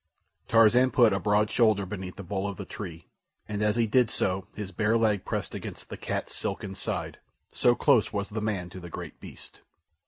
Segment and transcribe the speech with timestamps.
[0.47, 3.05] Tarzan put a broad shoulder beneath the bole of the tree,
[3.47, 7.19] and as he did so his bare leg pressed against the cat's silken side,
[7.51, 9.61] so close was the man to the great beast.